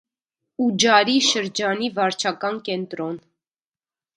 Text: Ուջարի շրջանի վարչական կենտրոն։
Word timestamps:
Ուջարի 0.67 1.17
շրջանի 1.27 1.91
վարչական 1.99 2.59
կենտրոն։ 2.71 3.21